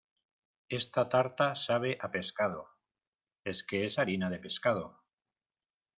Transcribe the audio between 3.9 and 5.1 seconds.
harina de pescado